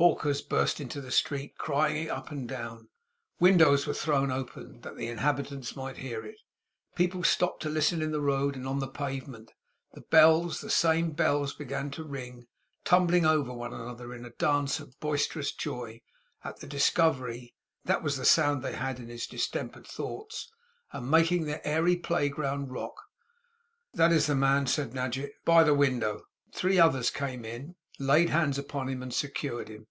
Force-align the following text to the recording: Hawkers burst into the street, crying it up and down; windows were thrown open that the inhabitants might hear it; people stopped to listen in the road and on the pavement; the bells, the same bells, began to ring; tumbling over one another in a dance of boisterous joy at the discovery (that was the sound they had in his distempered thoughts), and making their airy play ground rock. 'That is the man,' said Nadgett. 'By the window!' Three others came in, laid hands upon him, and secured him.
Hawkers 0.00 0.40
burst 0.40 0.80
into 0.80 0.98
the 1.02 1.10
street, 1.10 1.58
crying 1.58 2.04
it 2.04 2.08
up 2.08 2.30
and 2.30 2.48
down; 2.48 2.88
windows 3.38 3.86
were 3.86 3.92
thrown 3.92 4.30
open 4.30 4.80
that 4.80 4.96
the 4.96 5.08
inhabitants 5.08 5.76
might 5.76 5.98
hear 5.98 6.24
it; 6.24 6.36
people 6.96 7.22
stopped 7.22 7.60
to 7.64 7.68
listen 7.68 8.00
in 8.00 8.10
the 8.10 8.22
road 8.22 8.56
and 8.56 8.66
on 8.66 8.78
the 8.78 8.88
pavement; 8.88 9.52
the 9.92 10.00
bells, 10.00 10.62
the 10.62 10.70
same 10.70 11.10
bells, 11.10 11.52
began 11.52 11.90
to 11.90 12.02
ring; 12.02 12.46
tumbling 12.82 13.26
over 13.26 13.52
one 13.52 13.74
another 13.74 14.14
in 14.14 14.24
a 14.24 14.30
dance 14.30 14.80
of 14.80 14.98
boisterous 15.00 15.52
joy 15.52 16.00
at 16.42 16.60
the 16.60 16.66
discovery 16.66 17.54
(that 17.84 18.02
was 18.02 18.16
the 18.16 18.24
sound 18.24 18.62
they 18.62 18.72
had 18.76 18.98
in 18.98 19.08
his 19.08 19.26
distempered 19.26 19.86
thoughts), 19.86 20.50
and 20.92 21.10
making 21.10 21.44
their 21.44 21.60
airy 21.62 21.96
play 21.96 22.30
ground 22.30 22.72
rock. 22.72 22.94
'That 23.92 24.12
is 24.12 24.28
the 24.28 24.34
man,' 24.34 24.66
said 24.66 24.94
Nadgett. 24.94 25.34
'By 25.44 25.62
the 25.62 25.74
window!' 25.74 26.24
Three 26.54 26.78
others 26.78 27.10
came 27.10 27.44
in, 27.44 27.76
laid 27.98 28.30
hands 28.30 28.56
upon 28.58 28.88
him, 28.88 29.02
and 29.02 29.12
secured 29.12 29.68
him. 29.68 29.86